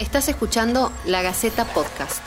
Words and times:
Estás 0.00 0.28
escuchando 0.28 0.90
La 1.06 1.22
Gaceta 1.22 1.64
Podcast. 1.66 2.20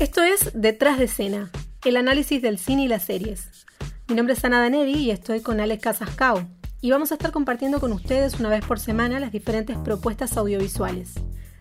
Esto 0.00 0.22
es 0.24 0.50
Detrás 0.52 0.98
de 0.98 1.04
escena, 1.04 1.48
el 1.84 1.96
análisis 1.96 2.42
del 2.42 2.58
cine 2.58 2.86
y 2.86 2.88
las 2.88 3.04
series. 3.04 3.66
Mi 4.08 4.16
nombre 4.16 4.34
es 4.34 4.44
Ana 4.44 4.60
Daneri 4.60 4.94
y 4.94 5.12
estoy 5.12 5.42
con 5.42 5.60
Alex 5.60 5.80
Casascao. 5.80 6.48
Y 6.80 6.90
vamos 6.90 7.12
a 7.12 7.14
estar 7.14 7.30
compartiendo 7.30 7.78
con 7.78 7.92
ustedes 7.92 8.40
una 8.40 8.48
vez 8.48 8.64
por 8.64 8.80
semana 8.80 9.20
las 9.20 9.30
diferentes 9.30 9.76
propuestas 9.78 10.36
audiovisuales. 10.36 11.14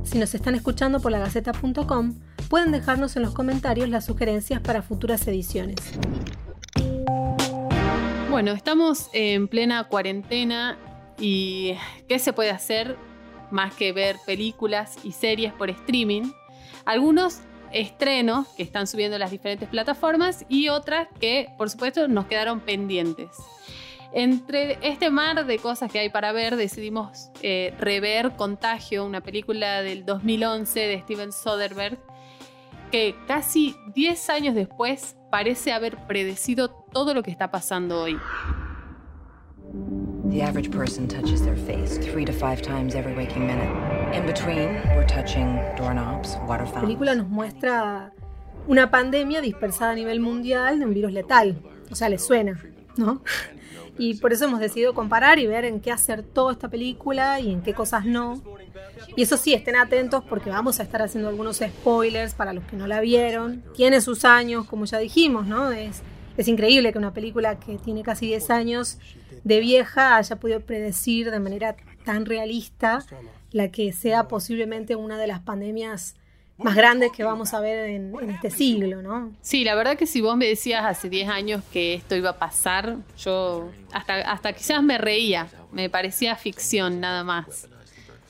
Si 0.04 0.18
nos 0.18 0.34
están 0.34 0.56
escuchando 0.56 1.00
por 1.00 1.12
lagaceta.com, 1.12 2.16
pueden 2.50 2.72
dejarnos 2.72 3.16
en 3.16 3.22
los 3.22 3.36
comentarios 3.36 3.90
las 3.90 4.06
sugerencias 4.06 4.60
para 4.62 4.82
futuras 4.82 5.28
ediciones. 5.28 5.78
Bueno, 8.32 8.52
estamos 8.52 9.10
en 9.14 9.48
plena 9.48 9.84
cuarentena 9.88 10.78
y 11.20 11.76
¿qué 12.08 12.20
se 12.20 12.34
puede 12.34 12.52
hacer 12.52 12.98
más 13.52 13.74
que 13.74 13.92
ver 13.92 14.18
películas 14.26 14.98
y 15.04 15.12
series 15.12 15.54
por 15.54 15.70
streaming? 15.70 16.32
Algunos 16.86 17.42
estrenos 17.72 18.48
que 18.50 18.64
están 18.64 18.88
subiendo 18.88 19.18
las 19.18 19.32
diferentes 19.32 19.68
plataformas 19.68 20.46
y 20.48 20.70
otras 20.70 21.08
que, 21.20 21.50
por 21.58 21.70
supuesto, 21.70 22.08
nos 22.08 22.26
quedaron 22.26 22.60
pendientes. 22.60 23.30
Entre 24.14 24.80
este 24.82 25.10
mar 25.10 25.46
de 25.46 25.60
cosas 25.60 25.92
que 25.92 26.00
hay 26.00 26.10
para 26.10 26.32
ver, 26.32 26.56
decidimos 26.56 27.30
eh, 27.42 27.74
rever 27.78 28.36
Contagio, 28.38 29.06
una 29.06 29.22
película 29.22 29.82
del 29.82 30.06
2011 30.06 30.80
de 30.80 31.00
Steven 31.02 31.32
Soderbergh, 31.34 32.00
que 32.92 33.16
casi 33.28 33.76
10 33.94 34.30
años 34.30 34.56
después 34.56 35.18
parece 35.30 35.74
haber 35.74 35.98
predecido 36.08 36.70
todo 36.70 37.14
lo 37.14 37.22
que 37.22 37.32
está 37.32 37.52
pasando 37.52 38.02
hoy. 38.02 38.18
The 40.30 40.42
average 40.42 40.72
person 40.72 41.08
touches 41.08 41.42
their 41.42 41.56
face 41.56 41.98
three 41.98 42.26
to 42.26 42.34
five 42.34 42.62
times 42.62 42.96
every 42.96 43.14
waking 43.16 43.48
minute. 43.48 43.70
In 44.14 44.26
between, 44.26 44.82
we're 44.96 45.08
touching 45.08 45.56
doorknobs, 45.78 46.38
water 46.48 46.66
La 46.74 46.82
película 46.82 47.16
nos 47.16 47.30
muestra 47.30 48.12
una 48.68 48.92
pandemia 48.92 49.42
dispersada 49.42 49.92
a 49.92 49.96
nivel 49.96 50.20
mundial 50.20 50.80
de 50.80 50.86
un 50.86 50.94
virus 50.94 51.14
letal. 51.14 51.62
O 51.90 51.96
sea, 51.96 52.10
le 52.10 52.18
suena, 52.18 52.60
¿no? 52.98 53.22
Y 53.98 54.16
por 54.16 54.34
eso 54.34 54.46
hemos 54.46 54.60
decidido 54.60 54.94
comparar 54.94 55.40
y 55.40 55.48
ver 55.48 55.66
en 55.66 55.80
qué 55.80 55.92
acertó 55.92 56.52
esta 56.52 56.68
película 56.68 57.40
y 57.40 57.52
en 57.52 57.62
qué 57.62 57.74
cosas 57.74 58.06
no. 58.06 58.42
Y 59.16 59.24
eso 59.24 59.38
sí, 59.38 59.54
estén 59.54 59.76
atentos 59.76 60.24
porque 60.28 60.50
vamos 60.50 60.80
a 60.80 60.84
estar 60.84 61.02
haciendo 61.02 61.30
algunos 61.30 61.58
spoilers 61.58 62.34
para 62.34 62.54
los 62.54 62.64
que 62.66 62.76
no 62.76 62.86
la 62.86 63.00
vieron. 63.00 63.64
Tiene 63.76 64.02
sus 64.02 64.26
años, 64.26 64.68
como 64.68 64.86
ya 64.86 65.00
dijimos, 65.00 65.48
¿no? 65.48 65.72
Es, 65.72 66.04
es 66.38 66.48
increíble 66.48 66.92
que 66.92 66.98
una 66.98 67.14
película 67.14 67.60
que 67.60 67.78
tiene 67.78 68.04
casi 68.04 68.28
10 68.28 68.50
años 68.52 69.00
de 69.44 69.60
vieja 69.60 70.18
haya 70.18 70.36
podido 70.38 70.62
predecir 70.62 71.32
de 71.32 71.40
manera 71.40 71.76
tan 72.06 72.26
realista 72.26 73.04
la 73.52 73.70
que 73.70 73.92
sea 73.94 74.28
posiblemente 74.28 74.96
una 74.96 75.18
de 75.18 75.28
las 75.28 75.40
pandemias 75.40 76.16
más 76.58 76.76
grandes 76.76 77.12
que 77.12 77.24
vamos 77.24 77.54
a 77.54 77.60
ver 77.60 77.90
en, 77.90 78.14
este 78.30 78.50
siglo, 78.50 79.02
¿no? 79.02 79.32
Sí, 79.42 79.64
la 79.64 79.76
verdad 79.76 79.96
que 79.96 80.08
si 80.08 80.22
vos 80.22 80.36
me 80.36 80.48
decías 80.48 80.84
hace 80.86 81.10
10 81.10 81.30
años 81.30 81.64
que 81.72 81.94
esto 81.94 82.16
iba 82.16 82.32
a 82.32 82.38
pasar, 82.40 82.98
yo 83.18 83.70
hasta, 83.92 84.16
hasta 84.32 84.54
quizás 84.54 84.82
me 84.82 84.98
reía, 84.98 85.48
me 85.72 85.90
parecía 85.90 86.36
ficción 86.36 87.00
nada 87.00 87.24
más. 87.24 87.68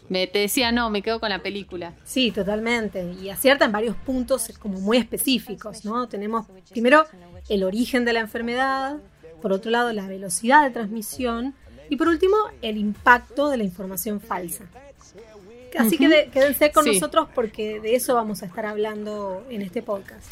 Me, 0.09 0.25
te 0.27 0.39
decía, 0.39 0.71
no, 0.71 0.89
me 0.89 1.01
quedo 1.01 1.19
con 1.19 1.29
la 1.29 1.39
película. 1.39 1.93
Sí, 2.05 2.31
totalmente. 2.31 3.13
Y 3.21 3.29
acierta 3.29 3.65
en 3.65 3.71
varios 3.71 3.95
puntos 3.95 4.51
como 4.59 4.79
muy 4.79 4.97
específicos, 4.97 5.83
¿no? 5.83 6.07
Tenemos 6.07 6.45
primero 6.69 7.05
el 7.49 7.63
origen 7.63 8.05
de 8.05 8.13
la 8.13 8.21
enfermedad, 8.21 8.97
por 9.41 9.51
otro 9.51 9.71
lado 9.71 9.91
la 9.93 10.07
velocidad 10.07 10.63
de 10.63 10.71
transmisión 10.71 11.55
y 11.89 11.95
por 11.95 12.07
último 12.07 12.35
el 12.61 12.77
impacto 12.77 13.49
de 13.49 13.57
la 13.57 13.63
información 13.63 14.19
falsa. 14.21 14.65
Así 15.77 15.97
que 15.97 16.29
quédense 16.31 16.71
con 16.71 16.85
nosotros 16.85 17.27
porque 17.35 17.79
de 17.79 17.95
eso 17.95 18.15
vamos 18.15 18.41
a 18.41 18.45
estar 18.45 18.65
hablando 18.65 19.45
en 19.49 19.61
este 19.61 19.81
podcast. 19.81 20.31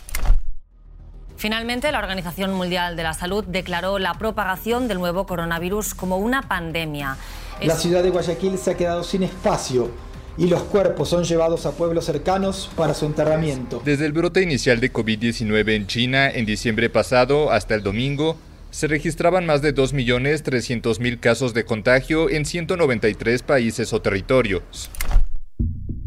Finalmente, 1.37 1.91
la 1.91 1.99
Organización 1.99 2.53
Mundial 2.53 2.95
de 2.95 3.03
la 3.03 3.14
Salud 3.14 3.43
declaró 3.43 3.99
la 3.99 4.14
propagación 4.14 4.87
del 4.87 4.99
nuevo 4.99 5.25
coronavirus 5.25 5.93
como 5.93 6.17
una 6.17 6.43
pandemia. 6.43 7.17
La 7.61 7.76
ciudad 7.76 8.04
de 8.04 8.10
Guayaquil 8.10 8.58
se 8.58 8.71
ha 8.71 8.77
quedado 8.77 9.04
sin 9.04 9.23
espacio 9.23 9.89
y 10.38 10.48
los 10.48 10.64
cuerpos 10.64 11.10
son 11.10 11.23
llevados 11.23 11.66
a 11.66 11.71
pueblos 11.71 12.05
cercanos 12.05 12.70
para 12.76 12.93
su 12.93 13.05
enterramiento. 13.05 13.82
Desde 13.86 14.05
el 14.05 14.11
brote 14.11 14.42
inicial 14.42 14.82
de 14.82 14.92
COVID-19 14.92 15.73
en 15.73 15.88
China 15.88 16.30
en 16.30 16.45
diciembre 16.45 16.89
pasado 16.89 17.52
hasta 17.52 17.76
el 17.76 17.82
domingo, 17.82 18.38
se 18.71 18.88
registraban 18.88 19.45
más 19.45 19.61
de 19.61 19.73
2.300.000 19.73 21.20
casos 21.21 21.54
de 21.54 21.64
contagio 21.64 22.30
en 22.30 22.44
193 22.44 23.42
países 23.44 23.94
o 23.94 24.02
territorios. 24.02 24.89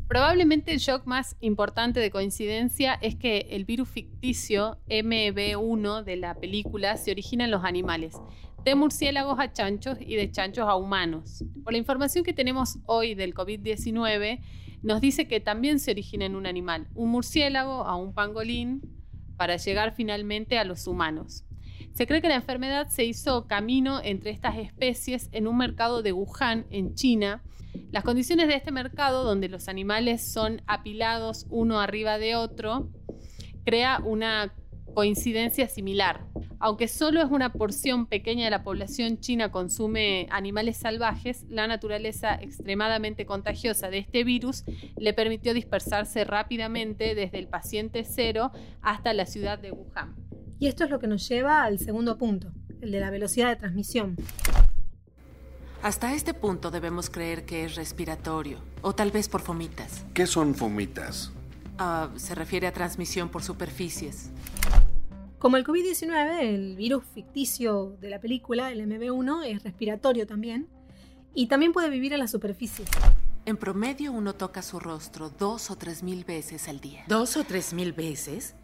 Probablemente 0.07 0.73
el 0.73 0.79
shock 0.79 1.07
más 1.07 1.37
importante 1.41 2.01
de 2.01 2.11
coincidencia 2.11 2.95
es 3.01 3.15
que 3.15 3.47
el 3.51 3.65
virus 3.65 3.89
ficticio 3.89 4.79
MB1 4.89 6.03
de 6.03 6.17
la 6.17 6.35
película 6.35 6.97
se 6.97 7.11
origina 7.11 7.45
en 7.45 7.51
los 7.51 7.65
animales, 7.65 8.15
de 8.69 8.75
murciélagos 8.75 9.39
a 9.41 9.51
chanchos 9.51 9.97
y 9.99 10.17
de 10.17 10.31
chanchos 10.31 10.69
a 10.69 10.77
humanos. 10.77 11.43
Por 11.65 11.73
la 11.73 11.79
información 11.79 12.23
que 12.23 12.35
tenemos 12.35 12.79
hoy 12.85 13.15
del 13.15 13.35
COVID-19, 13.35 14.41
nos 14.83 15.01
dice 15.01 15.27
que 15.27 15.41
también 15.41 15.79
se 15.79 15.93
origina 15.93 16.27
en 16.27 16.37
un 16.37 16.47
animal, 16.47 16.87
un 16.95 17.09
murciélago 17.09 17.85
a 17.85 17.97
un 17.97 18.13
pangolín, 18.13 18.83
para 19.39 19.57
llegar 19.57 19.95
finalmente 19.95 20.59
a 20.59 20.65
los 20.65 20.87
humanos. 20.87 21.45
Se 21.95 22.07
cree 22.07 22.21
que 22.21 22.29
la 22.29 22.35
enfermedad 22.35 22.89
se 22.89 23.05
hizo 23.05 23.47
camino 23.47 24.01
entre 24.03 24.33
estas 24.33 24.59
especies 24.59 25.31
en 25.33 25.47
un 25.47 25.57
mercado 25.57 26.03
de 26.03 26.13
Wuhan, 26.13 26.67
en 26.71 26.95
China, 26.95 27.43
las 27.91 28.05
condiciones 28.05 28.49
de 28.49 28.57
este 28.57 28.73
mercado, 28.73 29.25
donde 29.25 29.49
los 29.49 29.69
animales 29.69 30.31
son 30.31 30.61
apilados 30.67 31.47
uno 31.49 31.81
arriba 31.81 32.19
de 32.19 32.37
otro, 32.37 32.91
crea 33.65 34.01
una 34.05 34.55
coincidencia 34.99 35.69
similar. 35.69 36.27
Aunque 36.59 36.89
solo 36.89 37.23
es 37.23 37.31
una 37.31 37.53
porción 37.53 38.07
pequeña 38.07 38.47
de 38.47 38.51
la 38.51 38.65
población 38.65 39.21
china 39.21 39.53
consume 39.53 40.27
animales 40.29 40.77
salvajes, 40.77 41.45
la 41.49 41.69
naturaleza 41.69 42.35
extremadamente 42.35 43.25
contagiosa 43.25 43.91
de 43.91 43.99
este 43.99 44.25
virus 44.25 44.65
le 44.97 45.15
permitió 45.15 45.55
dispersarse 45.55 46.25
rápidamente 46.25 47.15
desde 47.15 47.39
el 47.39 47.47
paciente 47.47 48.03
cero 48.03 48.51
hasta 48.83 49.13
la 49.13 49.25
ciudad 49.25 49.61
de 49.61 49.71
Wuhan. 49.71 50.17
Y 50.59 50.67
esto 50.67 50.83
es 50.83 50.91
lo 50.91 50.99
que 50.99 51.07
nos 51.07 51.29
lleva 51.29 51.63
al 51.63 51.79
segundo 51.79 52.19
punto, 52.19 52.51
el 52.81 52.91
de 52.91 52.99
la 52.99 53.11
velocidad 53.11 53.51
de 53.51 53.55
transmisión. 53.55 54.17
Hasta 55.81 56.13
este 56.13 56.35
punto 56.35 56.73
debemos 56.73 57.09
creer 57.09 57.45
que 57.45 57.65
es 57.65 57.77
respiratorio, 57.77 58.59
o 58.83 58.97
tal 58.97 59.13
vez 59.13 59.29
por 59.29 59.43
fomitas. 59.43 60.05
¿Qué 60.13 60.27
son 60.27 60.57
fomitas? 60.57 61.31
Uh, 61.79 62.19
se 62.19 62.35
refiere 62.35 62.67
a 62.67 62.73
transmisión 62.73 63.29
por 63.29 63.45
superficies. 63.45 64.31
Como 65.39 65.57
el 65.57 65.65
COVID-19, 65.65 66.41
el 66.41 66.75
virus 66.75 67.05
ficticio 67.15 67.97
de 68.01 68.11
la 68.11 68.21
película, 68.21 68.73
el 68.73 68.81
MB1, 68.81 69.47
es 69.47 69.63
respiratorio 69.63 70.27
también, 70.27 70.67
y 71.33 71.47
también 71.47 71.73
puede 71.73 71.91
vivir 71.91 72.13
en 72.13 72.19
las 72.19 72.33
superficies. 72.33 72.89
En 73.45 73.57
promedio 73.57 74.11
uno 74.11 74.35
toca 74.35 74.63
su 74.63 74.81
rostro 74.81 75.31
dos 75.31 75.71
o 75.71 75.77
tres 75.77 76.03
mil 76.03 76.25
veces 76.25 76.69
al 76.69 76.81
día. 76.81 77.05
¿Dos 77.07 77.37
o 77.37 77.45
tres 77.45 77.73
mil 77.73 77.93
veces? 77.93 78.57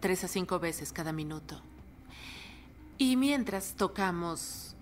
Tres 0.00 0.24
a 0.24 0.28
cinco 0.28 0.58
veces 0.58 0.92
cada 0.92 1.12
minuto. 1.12 1.60
Y 2.96 3.16
mientras 3.16 3.74
tocamos 3.74 4.74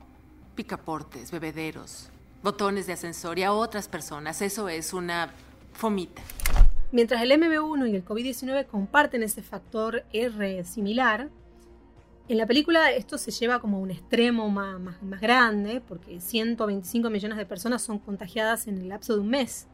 picaportes, 0.55 1.33
bebederos, 1.33 2.09
botones 2.43 2.87
de 2.87 2.93
ascensor 2.93 3.37
y 3.39 3.43
a 3.43 3.53
otras 3.53 3.89
personas. 3.89 4.43
Eso 4.43 4.69
es 4.69 4.93
una 4.93 5.35
fomita. 5.73 6.23
Mientras 6.93 7.23
el 7.23 7.31
MB1 7.31 7.89
y 7.89 7.95
el 7.95 8.05
COVID-19 8.05 8.67
comparten 8.67 9.23
ese 9.23 9.43
factor 9.43 10.05
R 10.13 10.65
similar, 10.65 11.31
en 12.29 12.39
la 12.39 12.47
película 12.47 12.91
esto 12.91 13.17
se 13.17 13.31
lleva 13.31 13.61
como 13.61 13.81
un 13.81 13.93
extremo 13.93 14.51
más, 14.51 14.81
más, 14.81 15.01
más, 15.03 15.21
grande, 15.21 15.81
porque 15.87 16.21
125 16.21 17.09
millones 17.09 17.39
de 17.39 17.47
personas 17.47 17.83
son 17.83 18.01
contagiadas 18.01 18.67
en 18.67 18.79
el 18.79 18.89
lapso 18.89 19.15
de 19.15 19.21
un 19.21 19.29
mes. 19.29 19.69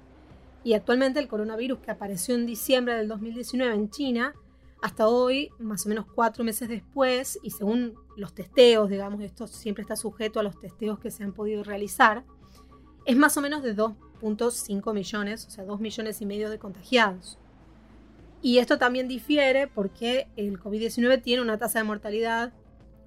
Y 0.63 0.75
actualmente 0.75 1.19
el 1.19 1.29
coronavirus 1.29 1.79
que 1.79 1.91
apareció 1.91 2.35
en 2.35 2.45
diciembre 2.45 2.95
del 2.95 3.09
2019 3.09 3.75
en 3.75 3.91
China 3.91 4.35
hasta 4.83 5.09
hoy, 5.09 5.51
más 5.59 5.87
o 5.87 5.89
menos 5.89 6.05
cuatro 6.15 6.45
meses 6.45 6.69
después, 6.69 7.39
y 7.43 7.51
según 7.51 7.95
los 8.17 8.35
testeos, 8.35 8.91
digamos, 8.91 9.23
esto 9.23 9.47
siempre 9.47 9.83
está 9.83 9.97
sujeto 9.97 10.39
a 10.39 10.43
los 10.43 10.61
testeos 10.61 10.99
que 10.99 11.11
se 11.11 11.25
han 11.25 11.33
podido 11.33 11.65
realizar, 11.65 12.25
es 13.07 13.17
más 13.17 13.37
o 13.37 13.41
menos 13.41 13.63
de 13.63 13.75
2.5 13.75 14.93
millones, 14.93 15.47
o 15.47 15.51
sea, 15.51 15.65
2 15.65 15.81
millones 15.81 16.21
y 16.21 16.27
medio 16.27 16.51
de 16.51 16.59
contagiados. 16.59 17.39
Y 18.43 18.59
esto 18.59 18.79
también 18.79 19.09
difiere 19.09 19.67
porque 19.67 20.29
el 20.37 20.61
COVID-19 20.61 21.23
tiene 21.23 21.43
una 21.43 21.57
tasa 21.59 21.79
de 21.79 21.85
mortalidad 21.85 22.53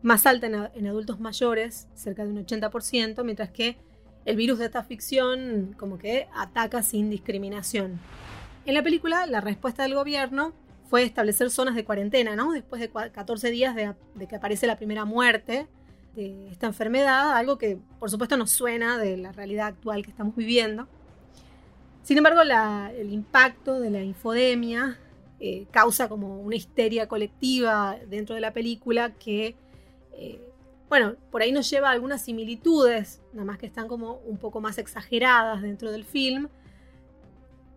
más 0.02 0.26
alta 0.26 0.48
en, 0.48 0.88
adultos 0.88 1.20
mayores, 1.20 1.88
cerca 1.94 2.24
de 2.24 2.30
un 2.30 2.46
80%, 2.46 3.24
mientras 3.24 3.50
que 3.50 3.78
el 4.26 4.36
virus 4.36 4.60
de 4.60 4.66
esta 4.66 4.84
ficción 4.84 5.76
como 5.78 5.98
que 5.98 6.28
ataca 6.34 6.82
sin 6.84 7.10
discriminación. 7.10 8.00
En 8.66 8.74
la 8.74 8.84
película, 8.84 9.26
la 9.26 9.42
respuesta 9.42 9.84
del 9.84 9.96
gobierno 9.96 10.54
fue 10.90 11.04
establecer 11.04 11.52
zonas 11.52 11.76
de 11.76 11.86
cuarentena, 11.86 12.36
¿no? 12.36 12.52
Después 12.52 12.82
de 12.82 12.90
14 12.90 13.52
días 13.52 13.76
de, 13.76 13.94
que 14.28 14.36
aparece 14.36 14.68
la 14.68 14.78
primera 14.78 15.06
muerte 15.06 15.68
de 16.16 16.50
esta 16.50 16.68
enfermedad, 16.68 17.36
algo 17.36 17.58
que 17.58 17.78
por 18.00 18.10
supuesto 18.10 18.38
nos 18.38 18.52
suena 18.52 18.98
de 18.98 19.18
la 19.18 19.32
realidad 19.32 19.68
actual 19.68 20.04
que 20.04 20.12
estamos 20.12 20.36
viviendo. 20.36 20.88
Sin 22.04 22.18
embargo, 22.18 22.42
el 22.42 23.14
impacto 23.14 23.80
de 23.80 23.92
la 23.92 24.02
infodemia 24.02 24.98
eh, 25.40 25.68
causa 25.72 26.10
como 26.10 26.40
una 26.42 26.56
histeria 26.56 27.08
colectiva 27.08 27.98
dentro 28.08 28.36
de 28.36 28.42
la 28.42 28.52
película 28.52 29.14
que, 29.14 29.56
eh, 30.14 30.42
bueno, 30.90 31.16
por 31.32 31.42
ahí 31.42 31.52
nos 31.52 31.70
lleva 31.70 31.90
a 31.90 31.92
algunas 31.92 32.24
similitudes, 32.24 33.22
nada 33.32 33.46
más 33.46 33.58
que 33.58 33.68
están 33.68 33.88
como 33.88 34.16
un 34.26 34.38
poco 34.38 34.60
más 34.60 34.78
exageradas 34.78 35.62
dentro 35.62 35.92
del 35.92 36.04
film, 36.04 36.50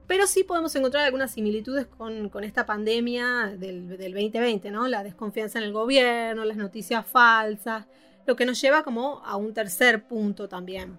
pero 0.07 0.27
sí 0.27 0.45
podemos 0.45 0.75
encontrar 0.75 1.05
algunas 1.05 1.31
similitudes 1.31 1.87
con, 1.87 2.31
esta 2.43 2.67
pandemia 2.67 3.55
del, 3.57 3.97
del 3.97 4.13
2020, 4.13 4.71
¿no? 4.71 4.89
La 4.89 5.05
desconfianza 5.05 5.59
en 5.59 5.65
el 5.65 5.73
gobierno, 5.73 6.45
las 6.45 6.57
noticias 6.57 7.07
falsas, 7.07 7.87
lo 8.27 8.37
que 8.37 8.47
nos 8.47 8.61
lleva 8.61 8.83
como 8.83 9.23
a 9.25 9.37
un 9.37 9.53
tercer 9.53 10.07
punto 10.07 10.49
también. 10.49 10.99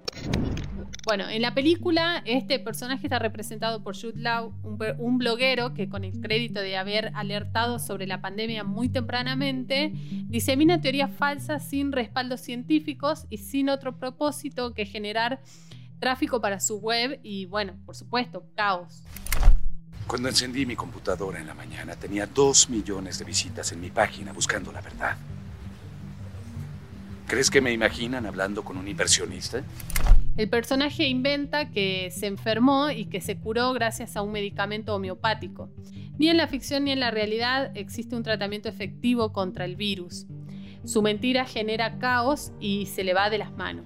Bueno, 1.06 1.28
en 1.28 1.42
la 1.42 1.54
película 1.54 2.22
este 2.26 2.60
personaje 2.60 3.08
está 3.08 3.20
representado 3.20 3.84
por 3.84 4.00
Jude 4.00 4.22
Law, 4.22 4.54
un, 4.64 5.18
bloguero 5.18 5.74
que 5.74 5.90
con 5.90 6.06
el 6.06 6.22
crédito 6.22 6.62
de 6.62 6.78
haber 6.78 7.12
alertado 7.14 7.78
sobre 7.80 8.08
la 8.08 8.22
pandemia 8.22 8.64
muy 8.64 8.88
tempranamente, 8.88 9.92
disemina 10.28 10.80
teorías 10.80 11.12
falsas 11.14 11.68
sin 11.68 11.92
respaldos 11.92 12.40
científicos 12.40 13.26
y 13.30 13.40
sin 13.40 13.68
otro 13.68 14.00
propósito 14.00 14.74
que 14.74 14.86
generar 14.86 15.42
tráfico 16.00 16.40
para 16.40 16.62
su 16.62 16.80
web 16.80 17.20
y, 17.22 17.48
bueno, 17.48 17.76
por 17.86 17.96
supuesto, 17.96 18.46
caos. 18.56 19.04
Cuando 20.08 20.30
encendí 20.30 20.66
mi 20.66 20.76
computadora 20.76 21.40
en 21.40 21.48
la 21.48 21.54
mañana 21.54 21.96
tenía 21.96 22.28
dos 22.28 22.70
millones 22.70 23.20
de 23.20 23.26
visitas 23.26 23.74
en 23.74 23.82
mi 23.82 23.90
página 23.90 24.32
buscando 24.32 24.72
la 24.72 24.82
verdad. 24.82 25.18
¿Crees 27.28 27.50
que 27.50 27.62
me 27.62 27.72
imaginan 27.72 28.26
hablando 28.26 28.64
con 28.64 28.78
un 28.78 28.88
inversionista? 28.88 29.64
El 30.36 30.50
personaje 30.50 31.08
inventa 31.08 31.70
que 31.70 32.12
se 32.12 32.28
enfermó 32.28 32.90
y 32.90 33.06
que 33.06 33.22
se 33.22 33.38
curó 33.38 33.72
gracias 33.74 34.16
a 34.16 34.22
un 34.22 34.32
medicamento 34.32 34.96
homeopático. 34.96 35.70
Ni 36.18 36.30
en 36.30 36.38
la 36.38 36.48
ficción 36.48 36.86
ni 36.86 36.92
en 36.92 37.00
la 37.00 37.12
realidad 37.12 37.72
existe 37.76 38.16
un 38.16 38.24
tratamiento 38.24 38.68
efectivo 38.68 39.32
contra 39.32 39.66
el 39.66 39.76
virus. 39.76 40.26
Su 40.86 41.02
mentira 41.02 41.46
genera 41.46 41.98
caos 41.98 42.52
y 42.60 42.88
se 42.88 43.04
le 43.04 43.14
va 43.14 43.30
de 43.30 43.38
las 43.38 43.52
manos. 43.54 43.86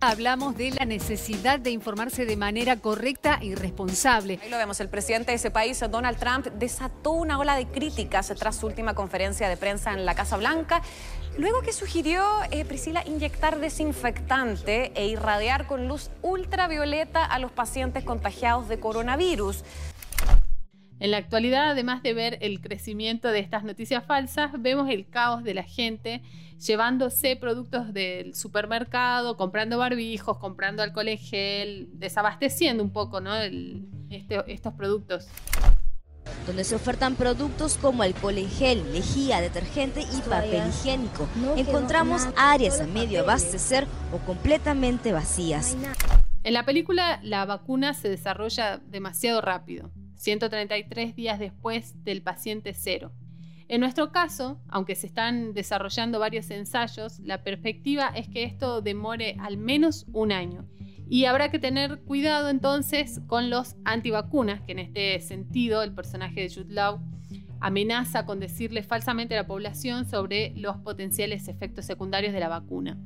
Hablamos 0.00 0.56
de 0.56 0.72
la 0.72 0.84
necesidad 0.84 1.60
de 1.60 1.70
informarse 1.70 2.26
de 2.26 2.36
manera 2.36 2.76
correcta 2.80 3.38
y 3.40 3.54
responsable. 3.54 4.40
Ahí 4.42 4.50
lo 4.50 4.56
vemos, 4.56 4.80
el 4.80 4.88
presidente 4.88 5.30
de 5.30 5.36
ese 5.36 5.52
país, 5.52 5.78
Donald 5.88 6.18
Trump, 6.18 6.46
desató 6.58 7.12
una 7.12 7.38
ola 7.38 7.54
de 7.54 7.68
críticas 7.68 8.32
tras 8.36 8.56
su 8.56 8.66
última 8.66 8.94
conferencia 8.94 9.48
de 9.48 9.56
prensa 9.56 9.92
en 9.92 10.04
la 10.04 10.16
Casa 10.16 10.36
Blanca, 10.38 10.82
luego 11.38 11.62
que 11.62 11.72
sugirió, 11.72 12.24
eh, 12.50 12.64
Priscila, 12.64 13.02
inyectar 13.06 13.58
desinfectante 13.58 14.92
e 14.94 15.06
irradiar 15.08 15.66
con 15.66 15.88
luz 15.88 16.10
ultravioleta 16.22 17.24
a 17.24 17.38
los 17.38 17.52
pacientes 17.52 18.04
contagiados 18.04 18.68
de 18.68 18.78
coronavirus. 18.78 19.64
En 21.00 21.10
la 21.10 21.16
actualidad, 21.16 21.70
además 21.70 22.02
de 22.02 22.14
ver 22.14 22.38
el 22.42 22.60
crecimiento 22.60 23.28
de 23.28 23.40
estas 23.40 23.64
noticias 23.64 24.04
falsas, 24.04 24.52
vemos 24.58 24.88
el 24.88 25.08
caos 25.08 25.42
de 25.42 25.54
la 25.54 25.64
gente 25.64 26.22
llevándose 26.64 27.34
productos 27.34 27.92
del 27.92 28.36
supermercado, 28.36 29.36
comprando 29.36 29.78
barbijos, 29.78 30.38
comprando 30.38 30.82
alcohol 30.82 31.08
en 31.08 31.18
gel, 31.18 31.88
desabasteciendo 31.94 32.84
un 32.84 32.92
poco 32.92 33.20
¿no? 33.20 33.34
este, 33.34 34.44
estos 34.46 34.74
productos 34.74 35.26
donde 36.46 36.64
se 36.64 36.74
ofertan 36.74 37.14
productos 37.14 37.78
como 37.78 38.02
alcohol 38.02 38.38
en 38.38 38.50
gel, 38.50 38.92
lejía, 38.92 39.40
detergente 39.40 40.02
y 40.02 40.20
papel 40.28 40.68
higiénico. 40.68 41.28
Encontramos 41.56 42.28
áreas 42.36 42.80
a 42.80 42.86
medio 42.86 43.20
abastecer 43.20 43.86
o 44.12 44.18
completamente 44.18 45.12
vacías. 45.12 45.76
En 46.44 46.54
la 46.54 46.64
película 46.64 47.20
la 47.22 47.44
vacuna 47.44 47.94
se 47.94 48.08
desarrolla 48.08 48.78
demasiado 48.78 49.40
rápido. 49.40 49.90
133 50.16 51.16
días 51.16 51.38
después 51.38 52.04
del 52.04 52.22
paciente 52.22 52.74
cero. 52.74 53.12
En 53.68 53.80
nuestro 53.80 54.12
caso, 54.12 54.60
aunque 54.68 54.94
se 54.94 55.06
están 55.06 55.54
desarrollando 55.54 56.18
varios 56.18 56.50
ensayos, 56.50 57.18
la 57.20 57.42
perspectiva 57.42 58.08
es 58.14 58.28
que 58.28 58.44
esto 58.44 58.82
demore 58.82 59.36
al 59.40 59.56
menos 59.56 60.04
un 60.12 60.30
año. 60.30 60.68
Y 61.12 61.26
habrá 61.26 61.50
que 61.50 61.58
tener 61.58 61.98
cuidado 61.98 62.48
entonces 62.48 63.20
con 63.26 63.50
los 63.50 63.76
antivacunas, 63.84 64.62
que 64.62 64.72
en 64.72 64.78
este 64.78 65.20
sentido 65.20 65.82
el 65.82 65.92
personaje 65.92 66.40
de 66.40 66.48
Jude 66.48 66.72
Law 66.72 67.02
amenaza 67.60 68.24
con 68.24 68.40
decirle 68.40 68.82
falsamente 68.82 69.34
a 69.34 69.42
la 69.42 69.46
población 69.46 70.08
sobre 70.08 70.54
los 70.56 70.78
potenciales 70.78 71.48
efectos 71.48 71.84
secundarios 71.84 72.32
de 72.32 72.40
la 72.40 72.48
vacuna. 72.48 72.96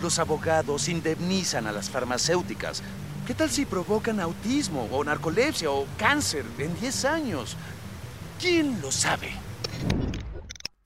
Los 0.00 0.18
abogados 0.18 0.88
indemnizan 0.88 1.66
a 1.66 1.72
las 1.72 1.90
farmacéuticas 1.90 2.82
¿Qué 3.26 3.34
tal 3.34 3.50
si 3.50 3.66
provocan 3.66 4.18
autismo 4.18 4.88
o 4.90 5.04
narcolepsia 5.04 5.70
o 5.70 5.84
cáncer 5.98 6.46
en 6.58 6.74
10 6.80 7.04
años? 7.04 7.54
¿Quién 8.40 8.80
lo 8.80 8.90
sabe? 8.90 9.28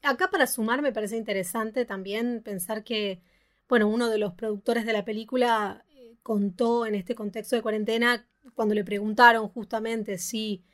Acá 0.02 0.32
para 0.32 0.48
sumar 0.48 0.82
me 0.82 0.92
parece 0.92 1.16
interesante 1.16 1.84
también 1.84 2.42
pensar 2.42 2.82
que, 2.82 3.22
bueno, 3.68 3.86
uno 3.86 4.10
de 4.10 4.18
los 4.18 4.34
productores 4.34 4.84
de 4.84 4.92
la 4.92 5.04
película 5.04 5.83
contó 6.24 6.86
en 6.86 6.96
este 6.96 7.14
contexto 7.14 7.54
de 7.54 7.62
cuarentena, 7.62 8.26
cuando 8.54 8.74
le 8.74 8.82
preguntaron 8.82 9.48
justamente 9.48 10.18
si, 10.18 10.64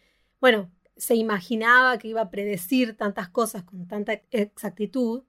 bueno, 0.41 0.71
se 0.97 1.17
imaginaba 1.17 1.99
que 1.99 2.09
iba 2.09 2.23
a 2.23 2.31
predecir 2.31 2.97
tantas 2.97 3.29
cosas 3.29 3.65
con 3.65 3.89
tanta 3.89 4.23
exactitud, 4.31 5.25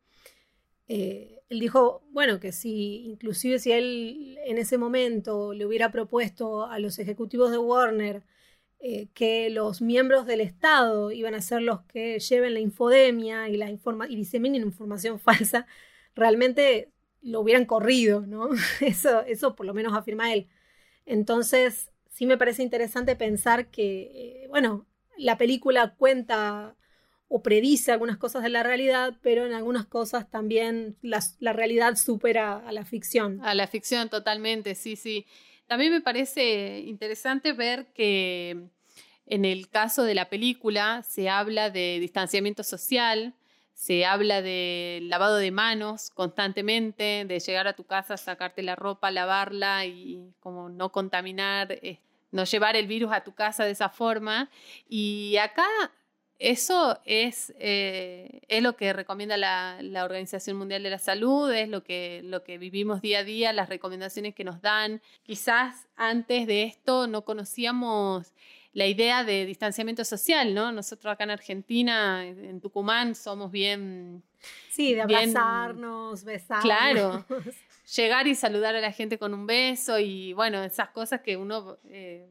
eh, 0.88 1.42
él 1.50 1.60
dijo, 1.60 2.04
bueno, 2.12 2.40
que 2.40 2.52
si, 2.52 3.08
inclusive 3.08 3.60
si 3.60 3.72
él 3.72 4.38
en 4.46 4.58
ese 4.58 4.78
momento 4.78 5.54
le 5.54 5.66
hubiera 5.66 5.92
propuesto 5.92 6.66
a 6.66 6.80
los 6.80 7.00
ejecutivos 7.00 7.52
de 7.52 7.58
Warner 7.58 8.24
eh, 8.80 9.08
que 9.14 9.50
los 9.50 9.82
miembros 9.82 10.26
del 10.28 10.42
Estado 10.42 11.12
iban 11.12 11.34
a 11.34 11.42
ser 11.42 11.62
los 11.62 11.82
que 11.84 12.20
lleven 12.20 12.54
la 12.54 12.60
infodemia 12.60 13.50
y, 13.50 13.58
la 13.58 13.70
informa 13.70 14.08
y 14.08 14.16
diseminen 14.16 14.62
información 14.64 15.20
falsa, 15.20 15.66
realmente 16.16 16.92
lo 17.22 17.42
hubieran 17.42 17.66
corrido, 17.66 18.22
¿no? 18.22 18.50
Eso, 18.82 19.22
eso 19.26 19.56
por 19.56 19.66
lo 19.66 19.74
menos 19.74 19.94
afirma 19.94 20.34
él. 20.34 20.48
Entonces, 21.06 21.92
sí 22.10 22.26
me 22.26 22.38
parece 22.38 22.64
interesante 22.64 23.16
pensar 23.16 23.68
que, 23.68 24.44
eh, 24.44 24.48
bueno, 24.50 24.88
la 25.18 25.38
película 25.38 25.96
cuenta 25.96 26.76
o 27.34 27.42
predice 27.42 27.94
algunas 27.94 28.18
cosas 28.18 28.44
de 28.44 28.50
la 28.50 28.62
realidad, 28.62 29.18
pero 29.22 29.46
en 29.46 29.54
algunas 29.54 29.86
cosas 29.86 30.30
también 30.30 30.98
la, 31.02 31.22
realidad 31.54 31.96
supera 31.96 32.58
a 32.58 32.74
la 32.74 32.84
ficción. 32.84 33.40
A 33.46 33.56
la 33.56 33.68
ficción, 33.68 34.10
totalmente, 34.10 34.76
sí, 34.76 34.98
sí. 34.98 35.26
También 35.66 35.94
me 35.94 36.02
parece 36.02 36.80
interesante 36.80 37.54
ver 37.54 37.88
que 37.94 38.68
en 39.26 39.46
el 39.46 39.70
caso 39.70 40.04
de 40.04 40.14
la 40.14 40.28
película 40.28 41.04
se 41.04 41.30
habla 41.30 41.70
de 41.70 42.00
distanciamiento 42.02 42.64
social, 42.64 43.34
se 43.82 44.06
habla 44.06 44.44
de 44.44 45.00
lavado 45.02 45.38
de 45.38 45.50
manos 45.50 46.12
constantemente, 46.12 47.26
de 47.28 47.40
llegar 47.40 47.68
a 47.68 47.74
tu 47.74 47.84
casa, 47.84 48.16
sacarte 48.16 48.62
la 48.62 48.76
ropa, 48.76 49.10
lavarla 49.10 49.88
y 49.88 50.36
como 50.40 50.70
no 50.70 50.92
contaminar, 50.92 51.72
eh, 51.72 51.98
no 52.30 52.44
llevar 52.44 52.76
el 52.76 52.86
virus 52.86 53.12
a 53.12 53.24
tu 53.24 53.34
casa 53.34 53.66
de 53.66 53.72
esa 53.72 53.90
forma. 53.90 54.52
Y 54.88 55.38
acá 55.38 55.66
eso 56.38 57.00
es, 57.06 57.56
eh, 57.58 58.42
es 58.50 58.62
lo 58.62 58.76
que 58.76 58.94
recomienda 58.94 59.36
la, 59.36 59.80
Organización 60.04 60.58
Mundial 60.58 60.84
de 60.84 60.92
la 60.92 61.00
Salud, 61.00 61.52
es 61.52 61.68
lo 61.68 61.84
que, 61.84 62.22
lo 62.24 62.44
que 62.44 62.60
vivimos 62.60 63.02
día 63.02 63.20
a 63.20 63.24
día, 63.24 63.52
las 63.52 63.68
recomendaciones 63.68 64.36
que 64.36 64.44
nos 64.44 64.62
dan. 64.62 65.02
Quizás 65.24 65.88
antes 65.96 66.46
de 66.46 66.66
esto 66.66 67.08
no 67.08 67.24
conocíamos 67.24 68.32
la 68.74 68.88
idea 68.88 69.24
de 69.24 69.46
distanciamiento 69.46 70.06
social, 70.06 70.54
¿no? 70.54 70.72
Nosotros 70.72 71.12
acá 71.12 71.26
en 71.26 71.32
Argentina, 71.32 72.26
en 72.26 72.62
Tucumán, 72.62 73.16
somos 73.16 73.52
bien... 73.52 74.24
Sí, 74.70 74.96
de 74.96 75.02
abrazarnos, 75.02 76.24
besarnos. 76.24 76.64
Claro. 76.64 77.26
Llegar 77.96 78.28
y 78.28 78.36
saludar 78.36 78.76
a 78.76 78.82
la 78.82 78.92
gente 78.92 79.18
con 79.18 79.34
un 79.34 79.46
beso 79.46 80.00
y 80.00 80.34
bueno, 80.34 80.64
esas 80.64 80.90
cosas 80.90 81.22
que 81.22 81.38
uno... 81.38 81.78
Eh, 81.90 82.30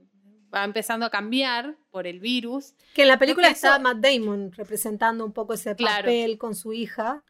va 0.53 0.65
empezando 0.65 1.07
a 1.07 1.11
cambiar 1.11 1.77
por 1.93 2.09
el 2.09 2.19
virus. 2.19 2.75
Que 2.93 3.03
en 3.03 3.09
la 3.09 3.21
película 3.21 3.49
está 3.49 3.79
Matt 3.79 3.99
Damon 3.99 4.51
representando 4.51 5.25
un 5.25 5.33
poco 5.33 5.55
ese 5.55 5.77
papel 5.77 6.39
con 6.39 6.57
su 6.57 6.73
hija. 6.73 7.23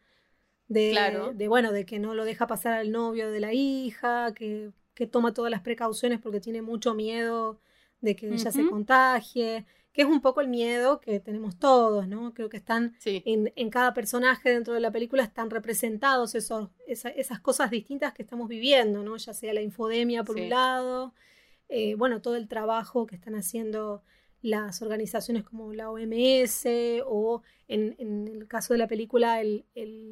De, 0.68 0.96
de, 1.34 1.48
bueno, 1.48 1.70
de 1.70 1.84
que 1.84 1.98
no 1.98 2.14
lo 2.14 2.24
deja 2.24 2.46
pasar 2.46 2.74
al 2.74 2.92
novio 2.92 3.30
de 3.30 3.40
la 3.40 3.52
hija, 3.52 4.32
que, 4.34 4.70
que 4.94 5.06
toma 5.06 5.34
todas 5.34 5.50
las 5.50 5.60
precauciones 5.62 6.20
porque 6.20 6.40
tiene 6.40 6.62
mucho 6.62 6.94
miedo 6.94 7.60
de 8.00 8.16
que 8.16 8.28
ella 8.28 8.50
se 8.50 8.66
contagie, 8.68 9.64
que 9.92 10.02
es 10.02 10.08
un 10.08 10.20
poco 10.20 10.40
el 10.40 10.48
miedo 10.48 11.00
que 11.00 11.20
tenemos 11.20 11.58
todos, 11.58 12.06
¿no? 12.06 12.32
Creo 12.32 12.48
que 12.48 12.56
están 12.56 12.94
en, 13.04 13.52
en, 13.56 13.70
cada 13.70 13.92
personaje 13.92 14.50
dentro 14.50 14.72
de 14.72 14.80
la 14.80 14.90
película 14.90 15.22
están 15.22 15.50
representados 15.50 16.34
esos, 16.34 16.68
esas 16.86 17.40
cosas 17.40 17.70
distintas 17.70 18.14
que 18.14 18.22
estamos 18.22 18.48
viviendo, 18.48 19.02
¿no? 19.02 19.16
Ya 19.16 19.34
sea 19.34 19.52
la 19.52 19.62
infodemia 19.62 20.24
por 20.24 20.36
un 20.36 20.48
lado, 20.48 21.14
eh, 21.68 21.94
bueno, 21.94 22.20
todo 22.20 22.36
el 22.36 22.48
trabajo 22.48 23.06
que 23.06 23.14
están 23.16 23.34
haciendo 23.34 24.02
las 24.42 24.82
organizaciones 24.82 25.44
como 25.44 25.72
la 25.72 25.90
OMS 25.90 26.66
o 27.06 27.42
en, 27.68 27.94
el 28.26 28.48
caso 28.48 28.74
de 28.74 28.78
la 28.78 28.88
película 28.88 29.40
el, 29.40 29.64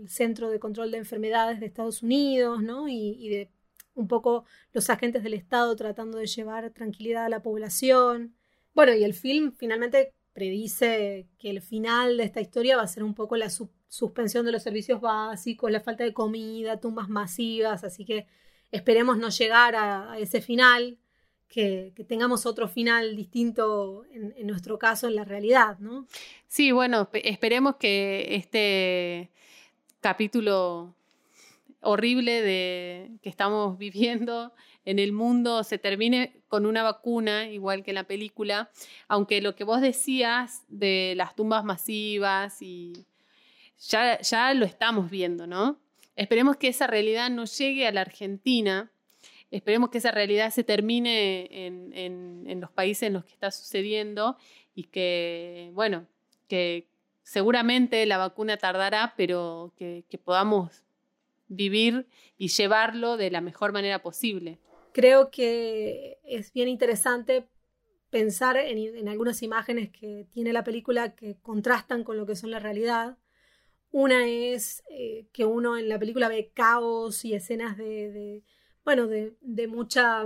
Centro 0.07 0.51
de 0.51 0.61
Control 0.61 0.91
de 0.91 0.99
Enfermedades 0.99 1.61
de 1.61 1.67
Estados 1.67 2.03
Unidos, 2.03 2.63
¿no? 2.63 2.89
Y, 2.89 3.29
de 3.29 3.51
un 3.99 4.09
poco 4.09 4.45
los 4.73 4.91
agentes 4.91 5.23
del 5.23 5.35
Estado 5.35 5.75
tratando 5.77 6.19
de 6.19 6.27
llevar 6.27 6.71
tranquilidad 6.71 7.27
a 7.27 7.29
la 7.29 7.43
población. 7.43 8.35
Bueno, 8.75 8.95
y 8.95 9.05
el 9.05 9.15
film 9.15 9.53
finalmente 9.53 10.13
predice 10.33 11.27
que 11.39 11.51
el 11.51 11.61
final 11.61 12.17
de 12.17 12.25
esta 12.25 12.41
historia 12.41 12.77
va 12.77 12.83
a 12.83 12.89
ser 12.89 13.03
un 13.03 13.15
poco 13.15 13.37
la 13.37 13.51
suspensión 13.89 14.47
de 14.47 14.53
los 14.53 14.63
servicios 14.63 15.01
básicos, 15.01 15.71
la 15.71 15.81
falta 15.81 16.05
de 16.05 16.13
comida, 16.13 16.81
tumbas 16.81 17.09
masivas, 17.09 17.85
así 17.85 18.05
que 18.05 18.27
esperemos 18.71 19.19
no 19.19 19.31
llegar 19.31 19.75
a 19.77 20.19
ese 20.19 20.41
final 20.41 20.99
que, 21.49 21.93
tengamos 22.07 22.47
otro 22.47 22.69
final 22.69 23.17
distinto 23.17 24.05
en, 24.13 24.47
nuestro 24.47 24.79
caso 24.79 25.09
en 25.09 25.17
la 25.17 25.25
realidad, 25.25 25.79
¿no? 25.79 26.07
Sí, 26.47 26.73
bueno, 26.73 27.09
esperemos 27.13 27.77
que 27.77 28.37
este 28.37 29.31
capítulo 30.01 30.95
horrible 31.81 32.43
de, 32.43 33.11
que 33.23 33.29
estamos 33.29 33.79
viviendo 33.79 34.53
en 34.85 34.99
el 34.99 35.13
mundo 35.13 35.65
se 35.65 35.79
termine 35.79 36.41
con 36.49 36.65
una 36.65 36.83
vacuna, 36.83 37.49
igual 37.51 37.83
que 37.83 37.91
en 37.91 37.97
la 37.97 38.05
película, 38.05 38.71
aunque 39.07 39.43
lo 39.43 39.55
que 39.55 39.65
vos 39.65 39.81
decías 39.81 40.65
de 40.69 41.13
las 41.17 41.35
tumbas 41.35 41.65
masivas 41.65 42.63
y 42.63 43.05
ya, 43.79 44.21
ya 44.21 44.55
lo 44.55 44.65
estamos 44.65 45.11
viendo, 45.11 45.47
¿no? 45.47 45.79
Esperemos 46.17 46.57
que 46.57 46.69
esa 46.69 46.87
realidad 46.87 47.31
no 47.31 47.45
llegue 47.45 47.87
a 47.87 47.93
la 47.93 48.01
Argentina, 48.01 48.91
Esperemos 49.51 49.89
que 49.91 49.99
esa 49.99 50.11
realidad 50.11 50.51
se 50.51 50.63
termine 50.63 51.49
en, 51.51 52.61
los 52.61 52.71
países 52.71 53.05
en 53.05 53.15
los 53.15 53.25
que 53.25 53.33
está 53.33 53.51
sucediendo 53.51 54.37
y 54.75 54.85
que, 54.85 55.71
bueno, 55.73 56.07
que 56.49 56.87
seguramente 57.23 58.05
la 58.05 58.19
vacuna 58.19 58.59
tardará, 58.59 59.15
pero 59.17 59.73
que, 59.77 60.05
podamos 60.23 60.83
vivir 61.49 62.07
y 62.37 62.49
llevarlo 62.49 63.17
de 63.17 63.31
la 63.31 63.41
mejor 63.41 63.73
manera 63.73 64.01
posible. 64.01 64.59
Creo 64.93 65.31
que 65.31 66.19
es 66.25 66.53
bien 66.53 66.69
interesante 66.69 67.49
pensar 68.11 68.57
en, 68.57 69.09
algunas 69.09 69.43
imágenes 69.43 69.91
que 69.91 70.27
tiene 70.31 70.53
la 70.53 70.65
película 70.65 71.15
que 71.15 71.37
contrastan 71.41 72.05
con 72.05 72.17
lo 72.17 72.27
que 72.27 72.37
son 72.37 72.51
la 72.51 72.59
realidad. 72.59 73.19
Una 73.91 74.27
es 74.27 74.83
eh, 74.91 75.27
que 75.33 75.45
uno 75.45 75.77
en 75.77 75.89
la 75.89 75.99
película 75.99 76.29
ve 76.29 76.51
caos 76.55 77.25
y 77.25 77.35
escenas 77.35 77.77
de 77.77 78.43
bueno, 78.89 79.07
de, 79.07 79.69
mucha 79.69 80.25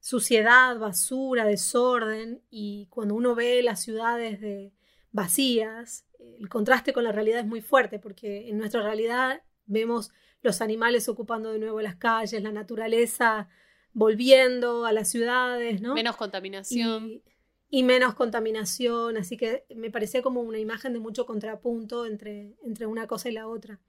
suciedad, 0.00 0.78
basura, 0.78 1.44
desorden, 1.44 2.40
y 2.48 2.86
cuando 2.86 3.14
uno 3.14 3.34
ve 3.34 3.62
las 3.62 3.82
ciudades 3.82 4.40
de, 4.40 4.72
vacías, 5.10 6.06
el 6.40 6.48
contraste 6.48 6.94
con 6.94 7.04
la 7.04 7.12
realidad 7.12 7.40
es 7.40 7.46
muy 7.46 7.60
fuerte, 7.60 7.98
porque 7.98 8.48
en 8.48 8.56
nuestra 8.56 8.80
realidad 8.80 9.42
vemos 9.66 10.10
los 10.42 10.60
animales 10.60 11.08
ocupando 11.08 11.52
de 11.52 11.58
nuevo 11.58 11.80
las 11.80 11.96
calles, 11.96 12.42
la 12.42 12.52
naturaleza 12.52 13.48
volviendo 13.94 14.84
a 14.86 14.92
las 14.92 15.08
ciudades, 15.08 15.80
¿no? 15.80 15.94
Menos 15.94 16.16
contaminación. 16.16 17.22
Y, 17.68 17.82
menos 17.84 18.14
contaminación, 18.14 19.16
así 19.16 19.36
que 19.36 19.64
me 19.74 19.90
parecía 19.90 20.20
como 20.20 20.42
una 20.42 20.58
imagen 20.58 20.92
de 20.92 20.98
mucho 20.98 21.24
contrapunto 21.24 22.04
entre, 22.04 22.54
entre 22.62 22.86
una 22.86 23.06
cosa 23.06 23.30
y 23.30 23.32
la 23.32 23.48
otra. 23.48 23.80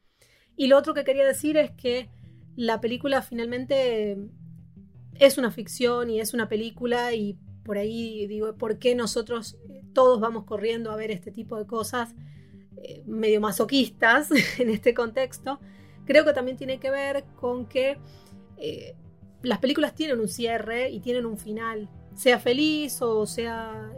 Y 0.55 0.67
lo 0.67 0.77
otro 0.77 0.93
que 0.93 1.03
quería 1.03 1.25
decir 1.25 1.57
es 1.57 1.71
que 1.71 2.09
la 2.55 2.79
película 2.79 3.21
finalmente 3.21 4.17
es 5.19 5.37
una 5.37 5.51
ficción 5.51 6.09
y 6.09 6.21
es 6.21 6.33
una 6.33 6.47
película 6.47 7.13
y 7.13 7.37
por 7.63 7.77
ahí 7.77 8.27
digo, 8.27 8.55
¿por 8.55 8.79
qué 8.79 8.95
nosotros 8.95 9.57
eh, 9.69 9.83
todos 9.93 10.19
vamos 10.19 10.45
corriendo 10.45 10.91
a 10.91 10.95
ver 10.95 11.11
este 11.11 11.31
tipo 11.31 11.57
de 11.57 11.65
cosas 11.65 12.13
eh, 12.77 13.03
medio 13.05 13.41
masoquistas 13.41 14.29
en 14.59 14.69
este 14.69 14.93
contexto? 14.93 15.59
Creo 16.05 16.25
que 16.25 16.33
también 16.33 16.57
tiene 16.57 16.79
que 16.79 16.91
ver 16.91 17.23
con 17.35 17.65
que 17.65 17.97
eh, 18.57 18.95
las 19.41 19.59
películas 19.59 19.95
tienen 19.95 20.19
un 20.19 20.27
cierre 20.27 20.89
y 20.89 20.99
tienen 20.99 21.25
un 21.25 21.37
final, 21.37 21.89
sea 22.15 22.39
feliz 22.39 23.01
o 23.01 23.25
sea 23.25 23.91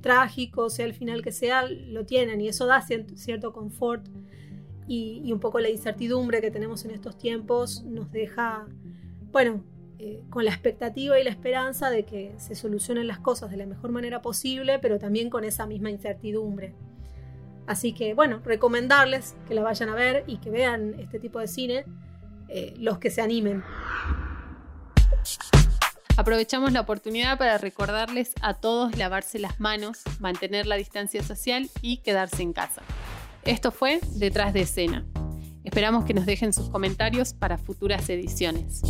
trágico, 0.00 0.70
sea 0.70 0.86
el 0.86 0.94
final 0.94 1.22
que 1.22 1.32
sea, 1.32 1.66
lo 1.66 2.06
tienen 2.06 2.40
y 2.40 2.48
eso 2.48 2.66
da 2.66 2.80
cierto 2.80 3.52
confort 3.52 4.06
y, 4.86 5.32
un 5.32 5.40
poco 5.40 5.58
la 5.58 5.68
incertidumbre 5.68 6.40
que 6.40 6.50
tenemos 6.50 6.84
en 6.84 6.92
estos 6.92 7.18
tiempos 7.18 7.82
nos 7.84 8.12
deja, 8.12 8.66
bueno, 9.32 9.64
eh, 9.98 10.22
con 10.30 10.44
la 10.44 10.52
expectativa 10.52 11.18
y 11.18 11.24
la 11.24 11.30
esperanza 11.30 11.90
de 11.90 12.04
que 12.04 12.34
se 12.36 12.54
solucionen 12.54 13.06
las 13.06 13.18
cosas 13.18 13.50
de 13.50 13.56
la 13.56 13.66
mejor 13.66 13.90
manera 13.90 14.22
posible, 14.22 14.78
pero 14.78 14.98
también 14.98 15.30
con 15.30 15.42
esa 15.44 15.66
misma 15.66 15.90
incertidumbre. 15.90 16.74
Así 17.66 17.92
que, 17.92 18.14
bueno, 18.14 18.40
recomendarles 18.44 19.34
que 19.48 19.54
la 19.54 19.62
vayan 19.62 19.88
a 19.88 19.94
ver 19.94 20.24
y 20.26 20.38
que 20.38 20.50
vean 20.50 20.94
este 20.98 21.18
tipo 21.18 21.38
de 21.40 21.48
cine, 21.48 21.84
eh, 22.48 22.74
los 22.78 22.98
que 22.98 23.10
se 23.10 23.22
animen. 23.22 23.64
Aprovechamos 26.16 26.72
la 26.72 26.80
oportunidad 26.80 27.36
para 27.36 27.58
recordarles 27.58 28.32
a 28.40 28.54
todos 28.54 28.96
lavarse 28.96 29.38
las 29.38 29.60
manos, 29.60 30.00
mantener 30.18 30.66
la 30.66 30.76
distancia 30.76 31.22
social 31.22 31.68
y 31.82 31.98
quedarse 31.98 32.42
en 32.42 32.52
casa. 32.52 32.82
Esto 33.44 33.70
fue 33.70 34.00
Detrás 34.14 34.54
de 34.54 34.62
escena. 34.62 35.04
Esperamos 35.62 36.04
que 36.04 36.14
nos 36.14 36.24
dejen 36.24 36.52
sus 36.52 36.70
comentarios 36.70 37.34
para 37.34 37.58
futuras 37.58 38.08
ediciones. 38.08 38.80